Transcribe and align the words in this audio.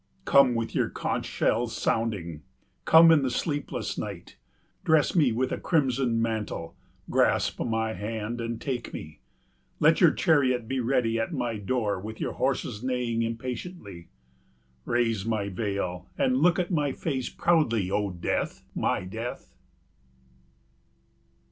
Come 0.25 0.55
with 0.55 0.73
your 0.73 0.89
conch 0.89 1.27
shells 1.27 1.77
sounding, 1.77 2.41
come 2.85 3.11
in 3.11 3.21
the 3.21 3.29
sleepless 3.29 3.99
night. 3.99 4.35
Dress 4.83 5.15
me 5.15 5.31
with 5.31 5.51
a 5.51 5.59
crimson 5.59 6.19
mantle, 6.19 6.75
grasp 7.11 7.59
my 7.59 7.93
hand 7.93 8.41
and 8.41 8.59
take 8.59 8.93
me. 8.95 9.19
Let 9.79 10.01
your 10.01 10.09
chariot 10.11 10.67
be 10.67 10.79
ready 10.79 11.19
at 11.19 11.33
my 11.33 11.57
door 11.57 11.99
with 11.99 12.19
your 12.19 12.33
horses 12.33 12.81
neighing 12.83 13.21
impatiently. 13.21 14.07
Raise 14.85 15.23
my 15.23 15.49
veil 15.49 16.07
and 16.17 16.37
look 16.37 16.57
at 16.57 16.71
my 16.71 16.93
face 16.93 17.29
proudly, 17.29 17.91
O 17.91 18.09
Death, 18.09 18.63
my 18.73 19.03
Death! 19.05 19.53